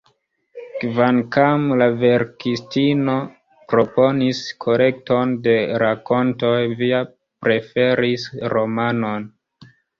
[0.83, 3.19] Kvankam la verkistino
[3.75, 7.05] proponis kolekton de rakontoj, Via
[7.47, 8.29] preferis
[8.59, 9.33] romanon.